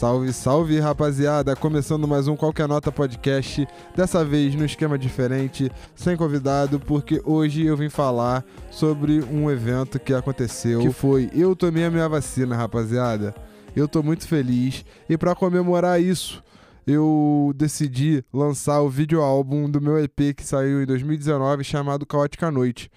[0.00, 1.54] Salve, salve, rapaziada!
[1.54, 7.66] Começando mais um Qualquer Nota Podcast, dessa vez no esquema diferente, sem convidado, porque hoje
[7.66, 12.56] eu vim falar sobre um evento que aconteceu, que foi Eu Tomei a Minha Vacina,
[12.56, 13.34] rapaziada.
[13.76, 16.42] Eu tô muito feliz e para comemorar isso,
[16.86, 22.50] eu decidi lançar o vídeo álbum do meu EP que saiu em 2019 chamado Caótica
[22.50, 22.90] Noite.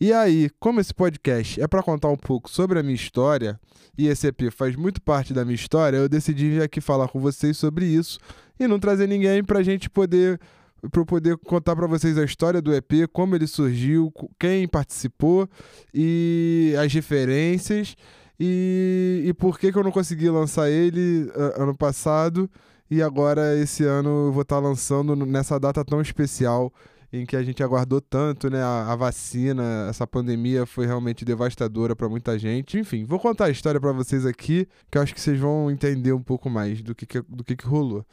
[0.00, 3.58] E aí, como esse podcast é para contar um pouco sobre a minha história,
[3.96, 7.20] e esse EP faz muito parte da minha história, eu decidi vir aqui falar com
[7.20, 8.18] vocês sobre isso
[8.58, 10.40] e não trazer ninguém pra gente poder
[10.90, 15.48] para poder contar para vocês a história do EP, como ele surgiu, quem participou
[15.94, 17.96] e as referências
[18.38, 22.50] e, e por que, que eu não consegui lançar ele ano passado
[22.90, 26.72] e agora esse ano eu vou estar tá lançando nessa data tão especial
[27.12, 28.60] em que a gente aguardou tanto, né?
[28.60, 32.76] A, a vacina, essa pandemia foi realmente devastadora para muita gente.
[32.76, 36.12] Enfim, vou contar a história para vocês aqui, que eu acho que vocês vão entender
[36.12, 38.04] um pouco mais do que, que do que, que rolou.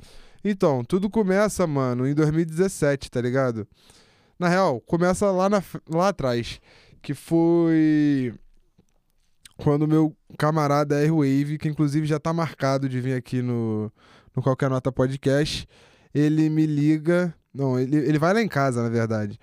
[0.44, 3.68] Então, tudo começa, mano, em 2017, tá ligado?
[4.38, 6.60] Na real, começa lá, na, lá atrás,
[7.02, 8.34] que foi
[9.58, 13.92] quando meu camarada Airwave, que inclusive já tá marcado de vir aqui no,
[14.36, 15.68] no Qualquer Nota Podcast,
[16.14, 19.40] ele me liga não, ele, ele vai lá em casa, na verdade.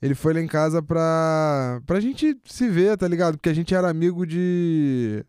[0.00, 3.36] Ele foi lá em casa pra, pra gente se ver, tá ligado?
[3.36, 5.24] Porque a gente era amigo de,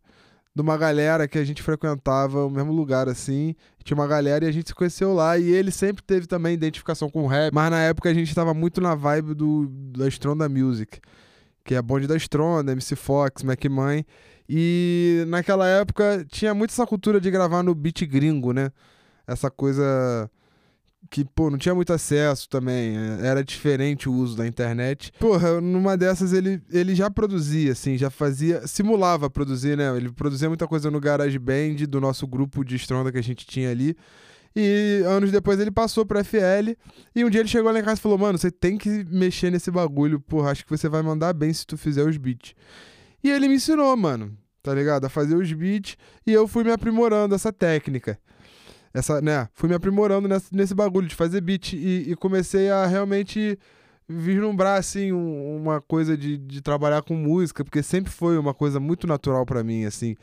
[0.54, 3.56] de uma galera que a gente frequentava o mesmo lugar, assim.
[3.84, 5.38] Tinha uma galera e a gente se conheceu lá.
[5.38, 7.54] E ele sempre teve também identificação com o rap.
[7.54, 11.00] Mas na época a gente tava muito na vibe do, da Stronda Music.
[11.64, 14.04] Que é bonde da Stronda, MC Fox, Mac Mãe.
[14.50, 18.72] E naquela época tinha muito essa cultura de gravar no beat gringo, né?
[19.28, 20.30] Essa coisa
[21.10, 25.12] que, pô, não tinha muito acesso também, é, era diferente o uso da internet.
[25.20, 29.96] Porra, numa dessas ele, ele já produzia, assim, já fazia, simulava produzir, né?
[29.96, 33.70] Ele produzia muita coisa no GarageBand do nosso grupo de estronda que a gente tinha
[33.70, 33.96] ali.
[34.56, 36.76] E anos depois ele passou pra FL.
[37.16, 39.50] E um dia ele chegou lá em casa e falou: Mano, você tem que mexer
[39.50, 40.20] nesse bagulho.
[40.20, 42.54] Porra, acho que você vai mandar bem se tu fizer os beats.
[43.24, 45.06] E ele me ensinou, mano, tá ligado?
[45.06, 45.98] A fazer os beats.
[46.26, 48.20] E eu fui me aprimorando essa técnica
[48.94, 52.86] essa, né, fui me aprimorando nesse, nesse bagulho de fazer beat e, e comecei a
[52.86, 53.58] realmente
[54.08, 58.80] vislumbrar assim um, uma coisa de, de trabalhar com música, porque sempre foi uma coisa
[58.80, 60.16] muito natural para mim, assim.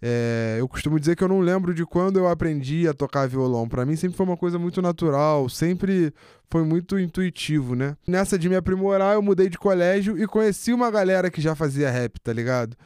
[0.00, 3.68] É, eu costumo dizer que eu não lembro de quando eu aprendi a tocar violão.
[3.68, 6.12] Para mim sempre foi uma coisa muito natural, sempre
[6.48, 7.96] foi muito intuitivo, né?
[8.06, 11.90] Nessa de me aprimorar, eu mudei de colégio e conheci uma galera que já fazia
[11.90, 12.76] rap, tá ligado?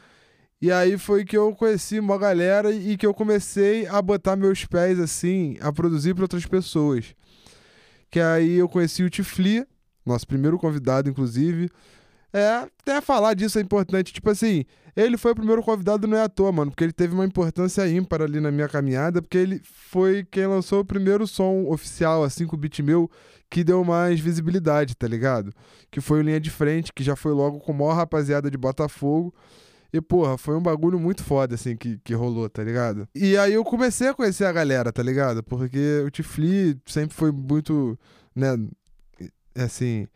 [0.63, 4.63] E aí foi que eu conheci uma galera e que eu comecei a botar meus
[4.63, 7.13] pés assim, a produzir para outras pessoas.
[8.09, 9.67] Que aí eu conheci o Tifli,
[10.05, 11.69] nosso primeiro convidado, inclusive.
[12.31, 14.13] É, até falar disso é importante.
[14.13, 14.63] Tipo assim,
[14.95, 17.85] ele foi o primeiro convidado, não é à toa, mano, porque ele teve uma importância
[17.85, 22.47] ímpar ali na minha caminhada, porque ele foi quem lançou o primeiro som oficial, assim,
[22.47, 23.11] com o beat meu,
[23.49, 25.51] que deu mais visibilidade, tá ligado?
[25.91, 28.57] Que foi o Linha de Frente, que já foi logo com a maior rapaziada de
[28.57, 29.33] Botafogo.
[29.93, 33.07] E, porra, foi um bagulho muito foda, assim, que, que rolou, tá ligado?
[33.13, 35.43] E aí eu comecei a conhecer a galera, tá ligado?
[35.43, 37.97] Porque o Tifli sempre foi muito,
[38.35, 38.57] né,
[39.53, 40.07] assim,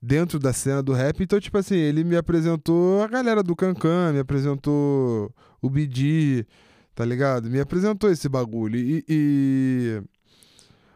[0.00, 1.22] dentro da cena do rap.
[1.22, 5.30] Então, tipo assim, ele me apresentou a galera do Cancan, me apresentou
[5.60, 6.46] o Bidi,
[6.94, 7.50] tá ligado?
[7.50, 8.78] Me apresentou esse bagulho.
[8.78, 10.02] E, e,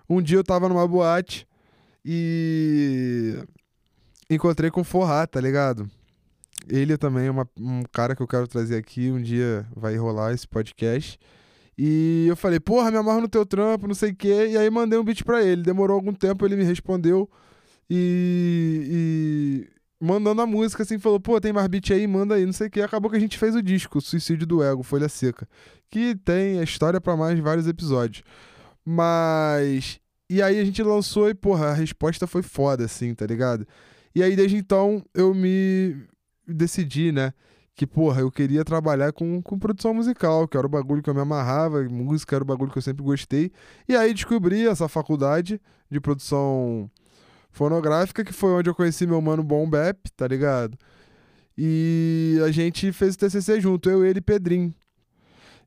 [0.08, 1.46] um dia eu tava numa boate
[2.02, 3.36] e
[4.30, 5.86] encontrei com o Forrá, tá ligado?
[6.68, 9.10] Ele também é uma, um cara que eu quero trazer aqui.
[9.10, 11.18] Um dia vai rolar esse podcast.
[11.76, 14.48] E eu falei, porra, me amarro no teu trampo, não sei o quê.
[14.50, 15.62] E aí mandei um beat pra ele.
[15.62, 17.28] Demorou algum tempo, ele me respondeu.
[17.88, 22.52] E, e mandando a música, assim, falou, pô, tem mais beat aí, manda aí, não
[22.52, 22.82] sei o quê.
[22.82, 25.48] Acabou que a gente fez o disco, Suicídio do Ego, Folha Seca.
[25.90, 28.22] Que tem a história para mais vários episódios.
[28.84, 30.00] Mas.
[30.30, 33.66] E aí a gente lançou e, porra, a resposta foi foda, assim, tá ligado?
[34.14, 36.06] E aí, desde então, eu me
[36.46, 37.32] decidi, né?
[37.74, 41.14] Que, porra, eu queria trabalhar com, com produção musical, que era o bagulho que eu
[41.14, 43.50] me amarrava, música era o bagulho que eu sempre gostei.
[43.88, 45.60] E aí descobri essa faculdade
[45.90, 46.90] de produção
[47.50, 50.76] fonográfica, que foi onde eu conheci meu mano Bom Bep, tá ligado?
[51.56, 54.74] E a gente fez o TCC junto, eu, ele e Pedrinho.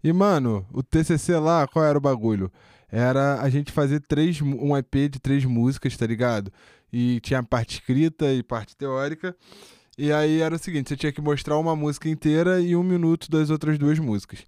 [0.04, 2.52] E, mano, o TCC lá, qual era o bagulho?
[2.92, 6.52] Era a gente fazer três, um EP de três músicas, tá ligado?
[6.94, 9.36] E tinha parte escrita e parte teórica.
[9.98, 13.30] E aí era o seguinte: você tinha que mostrar uma música inteira e um minuto
[13.30, 14.46] das outras duas músicas.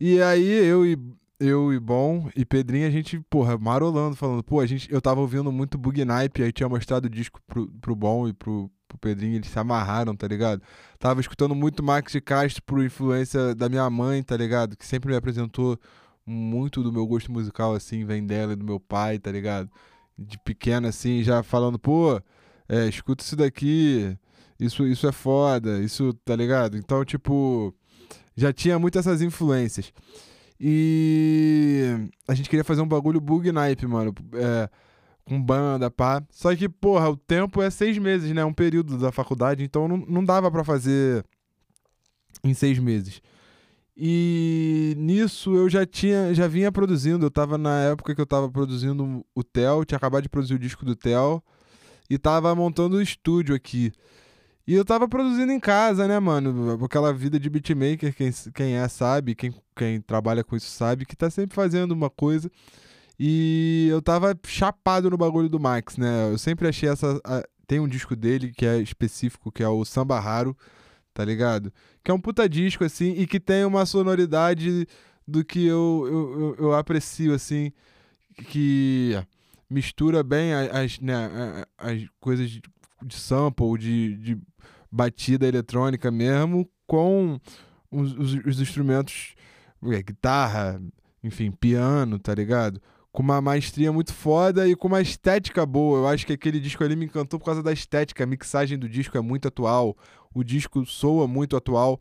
[0.00, 0.98] E aí eu e
[1.38, 5.20] eu e Bom e Pedrinho, a gente, porra, marolando, falando, pô, a gente, eu tava
[5.20, 8.98] ouvindo muito Bug Nipe, aí tinha mostrado o disco pro, pro Bom e pro, pro
[8.98, 10.62] Pedrinho, eles se amarraram, tá ligado?
[10.98, 14.76] Tava escutando muito Max de Castro por influência da minha mãe, tá ligado?
[14.76, 15.78] Que sempre me apresentou
[16.24, 19.70] muito do meu gosto musical, assim, vem dela e do meu pai, tá ligado?
[20.18, 22.20] De pequeno, assim, já falando, pô,
[22.68, 24.16] é, escuta isso daqui,
[24.58, 26.76] isso, isso é foda, isso, tá ligado?
[26.76, 27.74] Então, tipo,
[28.36, 29.92] já tinha muito essas influências.
[30.58, 34.14] E a gente queria fazer um bagulho bug naipe, mano.
[34.34, 34.68] É,
[35.24, 36.22] com banda, pá.
[36.30, 38.44] Só que, porra, o tempo é seis meses, né?
[38.44, 41.24] Um período da faculdade, então não, não dava para fazer
[42.42, 43.20] em seis meses.
[43.96, 47.26] E nisso eu já tinha, já vinha produzindo.
[47.26, 50.58] Eu tava na época que eu tava produzindo o Theo, tinha acabado de produzir o
[50.58, 51.42] disco do Theo
[52.08, 53.92] e tava montando o estúdio aqui.
[54.66, 56.84] E eu tava produzindo em casa, né, mano?
[56.84, 61.14] Aquela vida de beatmaker, quem, quem é sabe, quem, quem trabalha com isso sabe, que
[61.14, 62.50] tá sempre fazendo uma coisa.
[63.18, 66.30] E eu tava chapado no bagulho do Max, né?
[66.32, 67.20] Eu sempre achei essa.
[67.24, 70.56] A, tem um disco dele que é específico, que é o Samba Raro,
[71.14, 71.72] tá ligado?
[72.02, 74.86] Que é um puta disco, assim, e que tem uma sonoridade
[75.26, 77.72] do que eu, eu, eu, eu aprecio, assim,
[78.48, 79.16] que
[79.68, 82.62] mistura bem as, né, as coisas de,
[83.10, 84.38] sample, de, de
[84.96, 87.38] batida eletrônica mesmo, com
[87.90, 89.34] os, os, os instrumentos,
[89.84, 90.80] é, guitarra,
[91.22, 92.80] enfim, piano, tá ligado?
[93.12, 95.98] Com uma maestria muito foda e com uma estética boa.
[95.98, 98.24] Eu acho que aquele disco ali me encantou por causa da estética.
[98.24, 99.96] A mixagem do disco é muito atual,
[100.34, 102.00] o disco soa muito atual.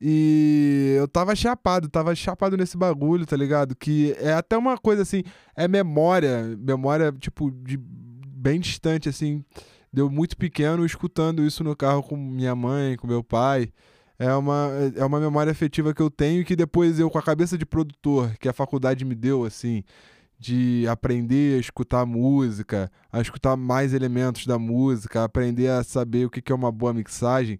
[0.00, 3.74] E eu tava chapado, tava chapado nesse bagulho, tá ligado?
[3.74, 5.22] Que é até uma coisa assim,
[5.56, 9.42] é memória, memória, tipo, de bem distante, assim
[9.96, 13.72] deu muito pequeno escutando isso no carro com minha mãe, com meu pai.
[14.18, 17.56] É uma, é uma memória afetiva que eu tenho que depois eu, com a cabeça
[17.56, 19.82] de produtor que a faculdade me deu, assim,
[20.38, 26.30] de aprender a escutar música, a escutar mais elementos da música, aprender a saber o
[26.30, 27.58] que é uma boa mixagem,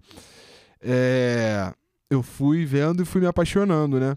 [0.83, 1.73] é,
[2.11, 4.15] eu fui vendo e fui me apaixonando, né?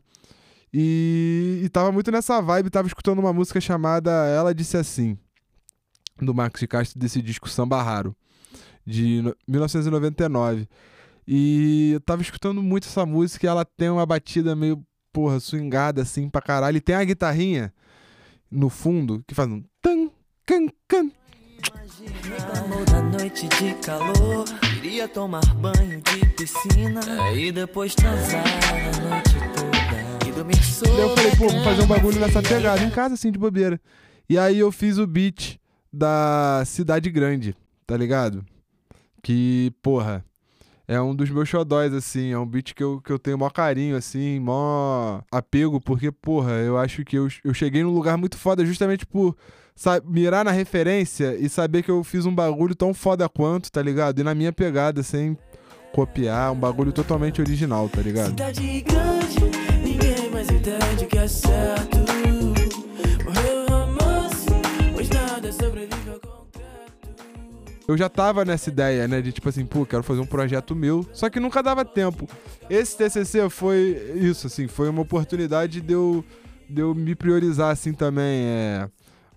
[0.74, 5.18] E, e tava muito nessa vibe, tava escutando uma música chamada Ela Disse Assim
[6.26, 8.16] do Marcos de Castro desse disco Samba Raro,
[8.86, 10.68] de 1999.
[11.28, 14.84] E eu tava escutando muito essa música e ela tem uma batida meio,
[15.14, 16.78] porra, swingada assim pra caralho.
[16.78, 17.74] E tem a guitarrinha
[18.50, 20.10] no fundo que faz um tan,
[20.46, 21.12] can, can.
[22.92, 27.02] da noite de calor, queria tomar banho de piscina
[27.36, 31.88] e depois transar a noite toda e dormir Daí eu falei, pô, vou fazer um
[31.88, 33.80] bagulho nessa pegada em casa assim de bobeira.
[34.28, 35.60] E aí eu fiz o beat
[35.92, 37.56] da Cidade Grande,
[37.86, 38.46] tá ligado?
[39.22, 40.24] Que, porra,
[40.88, 42.32] é um dos meus xodóis, assim.
[42.32, 46.54] É um beat que eu, que eu tenho maior carinho, assim, maior apego, porque, porra,
[46.54, 49.36] eu acho que eu, eu cheguei num lugar muito foda justamente por
[49.76, 53.82] sabe, mirar na referência e saber que eu fiz um bagulho tão foda quanto, tá
[53.82, 54.20] ligado?
[54.20, 55.38] E na minha pegada, sem
[55.94, 58.30] copiar, um bagulho totalmente original, tá ligado?
[58.30, 59.40] Cidade grande,
[59.82, 62.39] ninguém mais entende que é certo.
[67.90, 69.20] Eu já tava nessa ideia, né?
[69.20, 71.04] De tipo assim, pô, quero fazer um projeto meu.
[71.12, 72.30] Só que nunca dava tempo.
[72.70, 76.24] Esse TCC foi isso, assim, foi uma oportunidade de eu,
[76.70, 78.44] de eu me priorizar, assim, também.
[78.46, 78.90] É.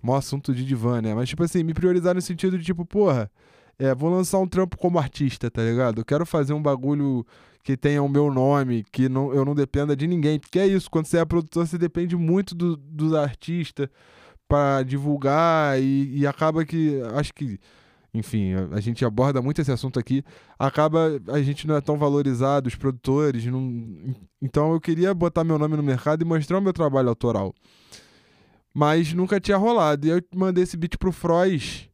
[0.03, 1.15] Mó assunto de divã, né?
[1.15, 3.31] Mas, tipo assim, me priorizar no sentido de, tipo, porra,
[3.79, 6.01] é, vou lançar um trampo como artista, tá ligado?
[6.01, 7.25] Eu quero fazer um bagulho
[7.63, 10.37] que tenha o meu nome, que não, eu não dependa de ninguém.
[10.37, 13.09] Porque é isso, quando você é produtor, você depende muito do, do
[14.53, 17.01] para divulgar e, e acaba que.
[17.15, 17.59] Acho que
[18.13, 20.23] enfim, a, gente aborda muito esse assunto aqui,
[20.59, 25.57] acaba a gente não é tão valorizado, os produtores, não, então eu queria botar meu
[25.57, 27.55] nome no mercado e mostrar o meu trabalho autoral.
[28.71, 30.05] Mas nunca tinha rolado.
[30.05, 31.89] E eu mandei esse beat pro Frois,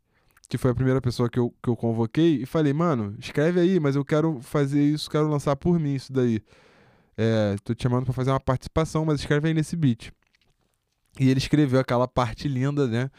[0.50, 3.80] que foi a primeira pessoa que eu, que eu convoquei, e falei, mano, escreve aí,
[3.80, 6.42] mas eu quero fazer isso, quero lançar por mim isso daí.
[7.18, 10.12] É, tô te chamando pra fazer uma participação, mas escreve aí nesse beat.
[11.18, 13.10] E ele escreveu aquela parte linda, né?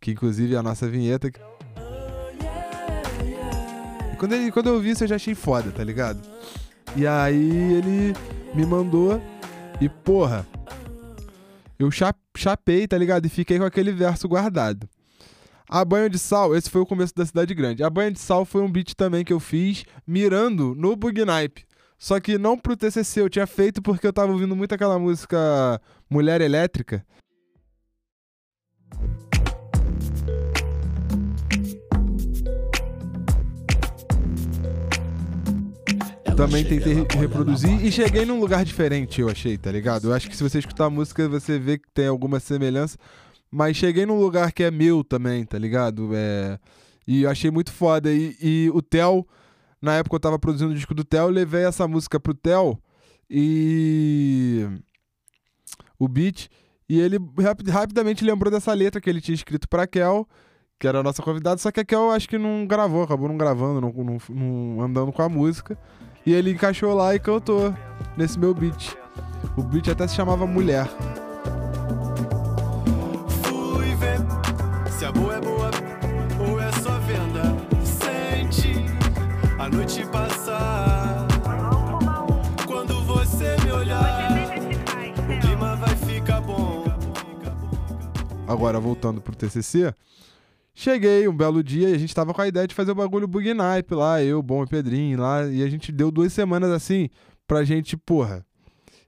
[0.00, 1.30] Que inclusive é a nossa vinheta.
[4.18, 6.20] Quando, ele, quando eu vi isso, eu já achei foda, tá ligado?
[6.96, 8.14] E aí ele
[8.54, 9.22] me mandou
[9.80, 10.44] e, porra,
[11.78, 11.88] eu
[12.36, 13.26] chapei, tá ligado?
[13.26, 14.88] E fiquei com aquele verso guardado.
[15.68, 17.84] A Banho de Sal, esse foi o começo da Cidade Grande.
[17.84, 21.66] A Banho de Sal foi um beat também que eu fiz mirando no Bugnipe.
[21.98, 25.80] Só que não pro TCC, eu tinha feito porque eu tava ouvindo muito aquela música
[26.08, 27.04] Mulher Elétrica.
[36.46, 40.08] Também tentei re- reproduzir e cheguei num lugar diferente, eu achei, tá ligado?
[40.08, 42.96] Eu acho que se você escutar a música, você vê que tem alguma semelhança,
[43.50, 46.10] mas cheguei num lugar que é meu também, tá ligado?
[46.14, 46.58] É...
[47.06, 48.12] E eu achei muito foda.
[48.12, 49.26] E, e o Theo,
[49.80, 52.78] na época eu tava produzindo o disco do Theo, eu levei essa música pro Theo
[53.28, 54.66] e.
[55.98, 56.48] O beat.
[56.88, 60.26] E ele rapi- rapidamente lembrou dessa letra que ele tinha escrito pra Kel,
[60.78, 63.36] que era a nossa convidada, só que a Kel acho que não gravou, acabou não
[63.36, 65.76] gravando, não, não- não andando com a música.
[66.24, 67.74] E ele encaixou lá e cantou
[68.16, 68.96] nesse meu beat.
[69.56, 70.86] O beat até se chamava Mulher.
[73.42, 74.18] Fui ver
[74.90, 75.70] se a boa é boa
[76.48, 77.42] ou é só venda.
[77.84, 78.72] Sente
[79.58, 81.26] a noite passar.
[82.66, 84.58] Quando você me olhar,
[85.28, 86.84] o clima vai ficar bom.
[88.46, 89.94] Agora, voltando pro TCC,
[90.78, 93.26] cheguei um belo dia e a gente tava com a ideia de fazer o bagulho
[93.26, 97.10] Bug Nipe lá, eu, Bom e Pedrinho lá, e a gente deu duas semanas assim
[97.48, 98.46] pra gente, porra,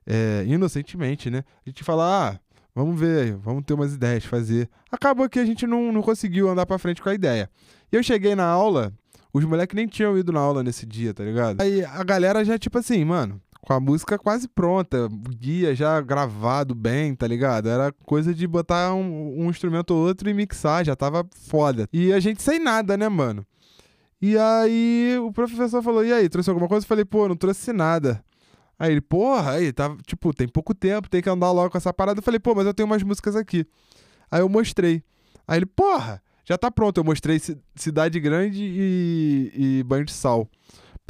[0.05, 1.45] é, inocentemente, né?
[1.65, 2.41] A gente falar, ah,
[2.75, 4.69] vamos ver, vamos ter umas ideias, fazer.
[4.91, 7.49] Acabou que a gente não, não conseguiu andar pra frente com a ideia.
[7.93, 8.93] E eu cheguei na aula,
[9.33, 11.61] os moleques nem tinham ido na aula nesse dia, tá ligado?
[11.61, 16.75] Aí a galera já, tipo assim, mano, com a música quase pronta, guia já gravado
[16.75, 17.69] bem, tá ligado?
[17.69, 21.87] Era coisa de botar um, um instrumento ou outro e mixar, já tava foda.
[21.93, 23.45] E a gente sem nada, né, mano?
[24.21, 26.85] E aí o professor falou: E aí, trouxe alguma coisa?
[26.85, 28.23] Eu falei: Pô, não trouxe nada.
[28.79, 31.93] Aí ele, porra, aí, tá, tipo, tem pouco tempo, tem que andar logo com essa
[31.93, 32.19] parada.
[32.19, 33.67] Eu falei: Pô, mas eu tenho umas músicas aqui.
[34.31, 35.03] Aí eu mostrei.
[35.47, 36.99] Aí ele, porra, já tá pronto.
[36.99, 40.49] Eu mostrei Ci- Cidade Grande e, e Banho de Sal.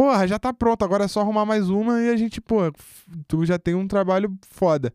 [0.01, 2.73] Porra, já tá pronto, agora é só arrumar mais uma e a gente, pô,
[3.29, 4.95] tu já tem um trabalho foda.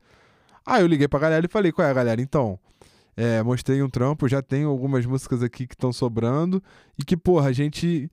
[0.65, 2.19] Aí eu liguei pra galera e falei, qual é, galera?
[2.19, 2.57] Então,
[3.15, 6.59] é, mostrei um trampo, já tenho algumas músicas aqui que estão sobrando
[6.97, 8.09] e que, porra, a gente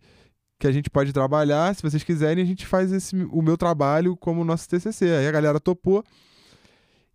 [0.59, 4.15] que a gente pode trabalhar, se vocês quiserem, a gente faz esse, o meu trabalho
[4.15, 5.07] como nosso TCC.
[5.07, 6.05] Aí a galera topou.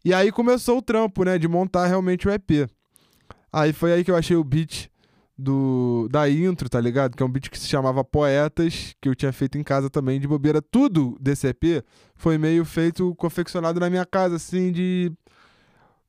[0.03, 2.67] E aí começou o trampo, né, de montar realmente o EP.
[3.53, 4.89] Aí foi aí que eu achei o beat
[5.37, 7.15] do da intro, tá ligado?
[7.15, 10.19] Que é um beat que se chamava Poetas, que eu tinha feito em casa também
[10.19, 10.61] de bobeira.
[10.61, 15.11] Tudo desse EP foi meio feito, confeccionado na minha casa, assim, de.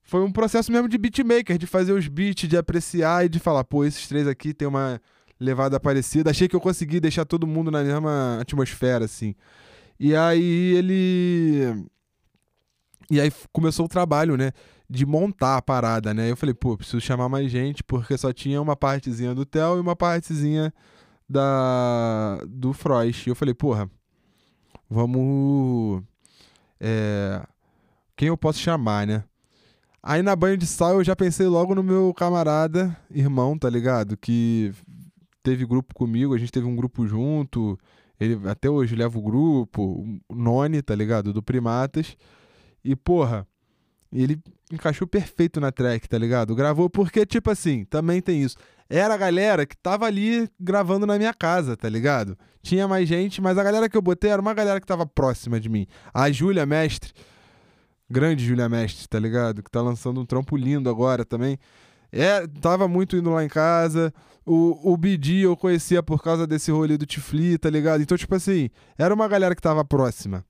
[0.03, 3.63] Foi um processo mesmo de beatmaker, de fazer os beats, de apreciar e de falar,
[3.65, 4.99] pô, esses três aqui tem uma
[5.39, 6.31] levada parecida.
[6.31, 9.35] Achei que eu consegui deixar todo mundo na mesma atmosfera, assim.
[10.01, 11.85] E aí ele.
[13.11, 14.53] E aí começou o trabalho, né?
[14.89, 16.31] De montar a parada, né?
[16.31, 19.81] Eu falei, pô, preciso chamar mais gente, porque só tinha uma partezinha do Theo e
[19.81, 20.73] uma partezinha
[21.29, 23.27] da do Frost.
[23.27, 23.91] E eu falei, porra,
[24.89, 26.03] vamos.
[26.81, 27.43] É,
[28.17, 29.25] quem eu posso chamar, né?
[30.03, 34.17] Aí na banho de sal eu já pensei logo no meu camarada, irmão, tá ligado?
[34.17, 34.73] Que
[35.43, 37.79] teve grupo comigo, a gente teve um grupo junto.
[38.21, 39.83] Ele até hoje leva o grupo,
[40.29, 41.33] o Noni, tá ligado?
[41.33, 42.17] Do Primatas.
[42.85, 43.47] E, porra,
[44.13, 44.41] ele
[44.73, 46.55] encaixou perfeito na track, tá ligado?
[46.55, 48.57] Gravou porque, tipo assim, também tem isso.
[48.89, 52.39] Era a galera que tava ali gravando na minha casa, tá ligado?
[52.63, 55.61] Tinha mais gente, mas a galera que eu botei era uma galera que tava próxima
[55.61, 55.87] de mim.
[56.13, 57.13] A Júlia Mestre,
[58.09, 59.63] grande Júlia Mestre, tá ligado?
[59.63, 61.59] Que tá lançando um trampo lindo agora também.
[62.11, 64.13] É, tava muito indo lá em casa.
[64.47, 64.99] O, o
[65.43, 68.03] eu conhecia por causa desse rolê do Tifli, tá ligado?
[68.03, 70.43] Então, tipo assim, era uma galera que tava próxima.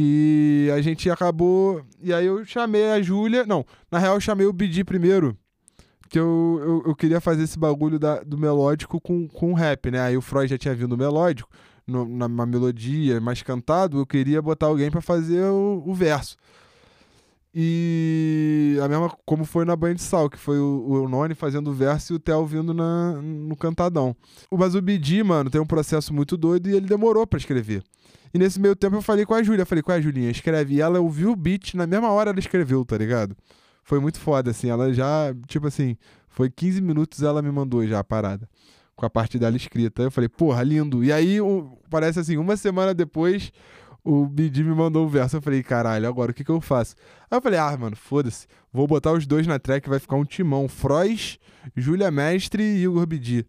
[0.00, 1.82] E a gente acabou.
[2.00, 3.44] E aí eu chamei a Júlia.
[3.44, 5.36] Não, na real eu chamei o BD primeiro.
[6.08, 10.00] Que eu, eu, eu queria fazer esse bagulho da, do melódico com, com rap, né?
[10.00, 11.50] Aí o Freud já tinha vindo o melódico,
[11.84, 16.36] no, numa melodia mais cantado, eu queria botar alguém pra fazer o, o verso.
[17.52, 21.70] E a mesma como foi na Banha de Sal, que foi o, o Noni fazendo
[21.70, 24.14] o verso e o Theo vindo na, no cantadão.
[24.48, 27.82] O BD, mano, tem um processo muito doido e ele demorou pra escrever.
[28.32, 30.74] E nesse meio tempo eu falei com a Júlia, falei, com a Julinha, escreve.
[30.74, 33.36] E ela ouviu o beat, na mesma hora ela escreveu, tá ligado?
[33.82, 34.68] Foi muito foda, assim.
[34.68, 35.96] Ela já, tipo assim,
[36.28, 38.48] foi 15 minutos ela me mandou já a parada.
[38.94, 40.02] Com a parte dela escrita.
[40.02, 41.02] Eu falei, porra, lindo.
[41.04, 43.50] E aí, um- parece assim, uma semana depois,
[44.04, 45.36] o BD me mandou o verso.
[45.36, 46.96] Eu falei, caralho, agora o que que eu faço?
[47.30, 48.46] Aí eu falei, ah, mano, foda-se.
[48.72, 50.68] Vou botar os dois na track, vai ficar um timão.
[50.68, 51.38] Froz,
[51.76, 53.46] Júlia Mestre e Igor BD.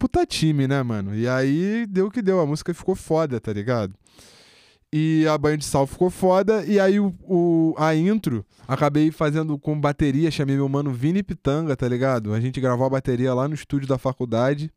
[0.00, 1.14] Puta time, né, mano?
[1.14, 2.40] E aí, deu o que deu.
[2.40, 3.94] A música ficou foda, tá ligado?
[4.90, 6.64] E a banho de sal ficou foda.
[6.64, 11.76] E aí o, o- a intro, acabei fazendo com bateria, chamei meu mano Vini Pitanga,
[11.76, 12.32] tá ligado?
[12.32, 14.72] A gente gravou a bateria lá no estúdio da faculdade.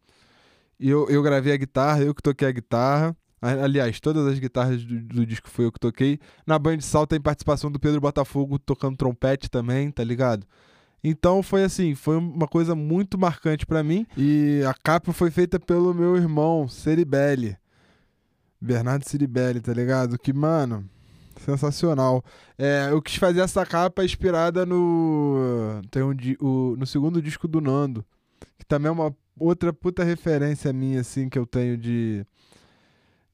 [0.77, 3.15] E eu, eu gravei a guitarra, eu que toquei a guitarra.
[3.41, 6.19] Aliás, todas as guitarras do, do disco foi eu que toquei.
[6.45, 10.45] Na banho de sal tem participação do Pedro Botafogo tocando trompete também, tá ligado?
[11.03, 14.07] Então foi assim, foi uma coisa muito marcante pra mim.
[14.15, 17.57] E a capa foi feita pelo meu irmão, Ceribelli.
[18.61, 20.17] Bernardo Ciribelli, tá ligado?
[20.17, 20.89] Que, mano,
[21.41, 22.23] sensacional.
[22.57, 25.81] É, eu quis fazer essa capa inspirada no.
[25.91, 28.05] Tem um, o, no segundo disco do Nando.
[28.57, 32.25] Que também é uma outra puta referência minha, assim, que eu tenho de.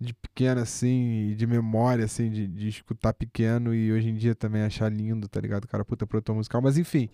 [0.02, 4.62] De pequeno, assim, de memória, assim, de, de escutar pequeno e hoje em dia também
[4.62, 5.68] achar lindo, tá ligado?
[5.68, 6.62] Cara puta produtor musical.
[6.62, 7.10] Mas enfim,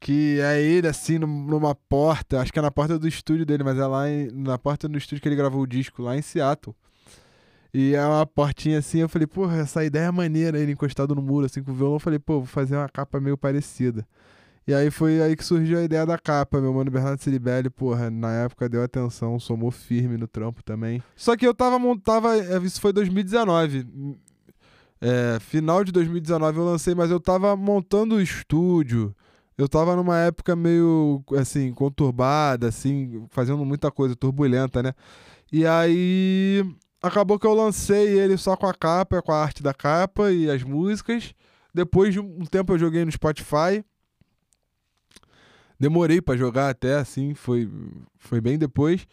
[0.00, 3.62] que é ele assim num- numa porta, acho que é na porta do estúdio dele,
[3.62, 6.22] mas é lá em- na porta do estúdio que ele gravou o disco, lá em
[6.22, 6.74] Seattle.
[7.72, 11.22] E é uma portinha assim, eu falei, porra, essa ideia é maneira, ele encostado no
[11.22, 14.04] muro assim com o violão, eu falei, pô, vou fazer uma capa meio parecida.
[14.66, 18.10] E aí foi aí que surgiu a ideia da capa, meu mano Bernardo Ciribelli, porra,
[18.10, 21.02] na época deu atenção, somou firme no trampo também.
[21.14, 23.86] Só que eu tava montava, isso foi 2019.
[25.00, 29.14] É, final de 2019 eu lancei, mas eu tava montando o estúdio,
[29.60, 34.94] eu tava numa época meio, assim, conturbada, assim, fazendo muita coisa, turbulenta, né?
[35.52, 36.64] E aí
[37.02, 40.50] acabou que eu lancei ele só com a capa, com a arte da capa e
[40.50, 41.34] as músicas.
[41.74, 43.84] Depois de um tempo eu joguei no Spotify.
[45.78, 47.70] Demorei pra jogar até, assim, foi,
[48.18, 49.06] foi bem depois.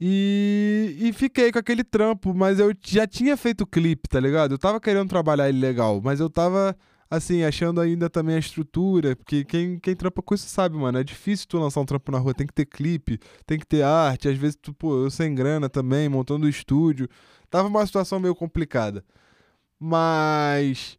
[0.00, 4.52] E, e fiquei com aquele trampo, mas eu já tinha feito clipe, tá ligado?
[4.52, 6.76] Eu tava querendo trabalhar ele legal, mas eu tava
[7.10, 11.04] assim, achando ainda também a estrutura, porque quem, quem trampa com isso sabe, mano, é
[11.04, 14.28] difícil tu lançar um trampo na rua, tem que ter clipe, tem que ter arte,
[14.28, 17.08] às vezes tu, pô, eu sem grana também, montando o estúdio,
[17.50, 19.04] tava uma situação meio complicada.
[19.78, 20.98] Mas,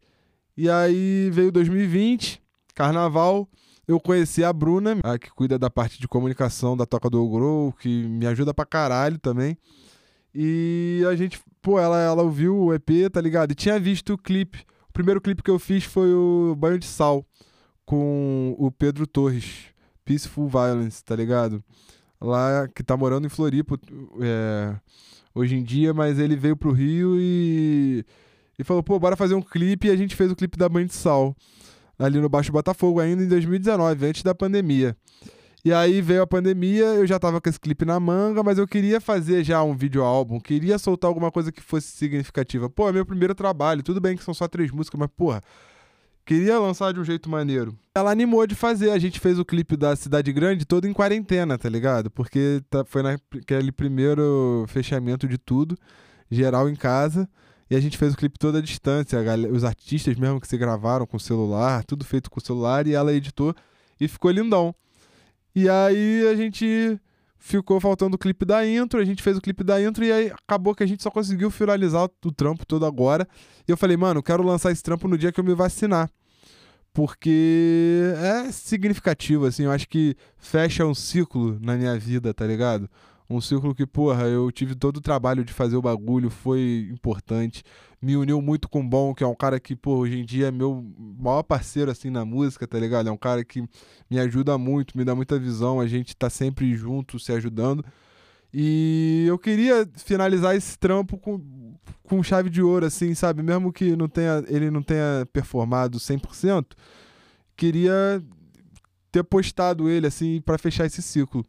[0.56, 2.40] e aí veio 2020,
[2.74, 3.48] carnaval,
[3.86, 7.72] eu conheci a Bruna, a que cuida da parte de comunicação da Toca do Grow,
[7.72, 9.56] que me ajuda pra caralho também.
[10.34, 13.52] E a gente, pô, ela, ela ouviu o EP, tá ligado?
[13.52, 14.64] E tinha visto o clipe.
[14.98, 17.24] Primeiro clipe que eu fiz foi o Banho de Sal,
[17.86, 19.66] com o Pedro Torres,
[20.04, 21.62] Peaceful Violence, tá ligado?
[22.20, 23.78] Lá, que tá morando em Floripa
[24.20, 24.74] é,
[25.32, 28.04] hoje em dia, mas ele veio pro Rio e,
[28.58, 29.86] e falou, pô, bora fazer um clipe.
[29.86, 31.32] E a gente fez o clipe da Banho de Sal,
[31.96, 34.96] ali no Baixo Botafogo, ainda em 2019, antes da pandemia.
[35.64, 38.66] E aí veio a pandemia, eu já tava com esse clipe na manga, mas eu
[38.66, 42.70] queria fazer já um vídeo álbum, queria soltar alguma coisa que fosse significativa.
[42.70, 45.42] Pô, é meu primeiro trabalho, tudo bem que são só três músicas, mas porra,
[46.24, 47.76] queria lançar de um jeito maneiro.
[47.94, 51.58] Ela animou de fazer, a gente fez o clipe da Cidade Grande todo em quarentena,
[51.58, 52.08] tá ligado?
[52.08, 55.76] Porque tá, foi naquele primeiro fechamento de tudo,
[56.30, 57.28] geral em casa.
[57.70, 60.56] E a gente fez o clipe toda distância, a galera- os artistas mesmo que se
[60.56, 63.54] gravaram com celular, tudo feito com celular, e ela editou
[64.00, 64.74] e ficou lindão.
[65.60, 67.00] E aí a gente
[67.36, 70.30] ficou faltando o clipe da intro, a gente fez o clipe da intro e aí
[70.30, 73.26] acabou que a gente só conseguiu finalizar o, trampo todo agora.
[73.66, 76.08] E eu falei, mano, quero lançar esse trampo no dia que eu me vacinar.
[76.94, 82.88] Porque é significativo, assim, eu acho que fecha um ciclo na minha vida, tá ligado?
[83.30, 87.62] Um ciclo que, porra, eu tive todo o trabalho de fazer o bagulho, foi importante.
[88.00, 90.46] Me uniu muito com o Bom, que é um cara que, pô, hoje em dia
[90.46, 93.08] é meu maior parceiro, assim, na música, tá ligado?
[93.08, 93.62] É um cara que
[94.10, 97.84] me ajuda muito, me dá muita visão, a gente tá sempre junto, se ajudando.
[98.52, 101.38] E eu queria finalizar esse trampo com,
[102.04, 103.42] com chave de ouro, assim, sabe?
[103.42, 106.64] Mesmo que não tenha, ele não tenha performado 100%,
[107.54, 108.22] queria
[109.12, 111.44] ter postado ele, assim, pra fechar esse ciclo.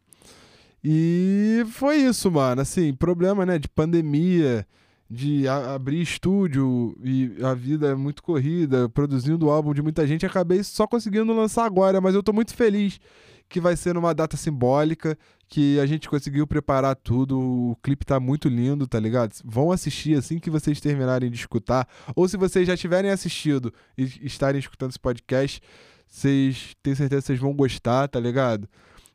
[0.82, 2.62] E foi isso, mano.
[2.62, 4.66] Assim, problema, né, de pandemia,
[5.10, 10.24] de abrir estúdio e a vida é muito corrida, produzindo o álbum de muita gente,
[10.24, 13.00] acabei só conseguindo lançar agora, mas eu tô muito feliz
[13.48, 18.20] que vai ser numa data simbólica, que a gente conseguiu preparar tudo, o clipe tá
[18.20, 19.32] muito lindo, tá ligado?
[19.44, 24.04] Vão assistir assim que vocês terminarem de escutar, ou se vocês já tiverem assistido e
[24.22, 25.60] estarem escutando esse podcast,
[26.06, 28.68] vocês tenho certeza que vocês vão gostar, tá ligado?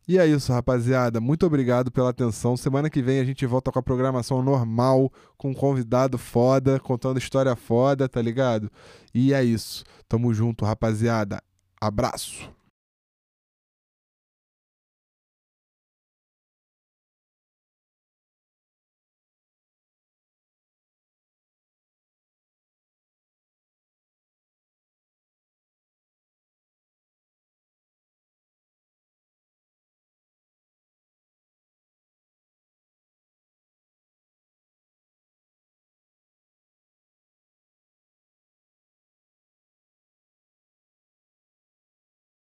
[0.08, 1.20] E é isso, rapaziada.
[1.20, 2.56] Muito obrigado pela atenção.
[2.56, 7.18] Semana que vem a gente volta com a programação normal, com um convidado foda, contando
[7.18, 8.72] história foda, tá ligado?
[9.14, 9.84] E é isso.
[10.08, 11.42] Tamo junto, rapaziada.
[11.82, 12.50] Abraço.